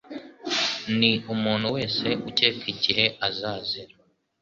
[0.97, 3.95] Ni umuntu wese ukeka igihe azazira.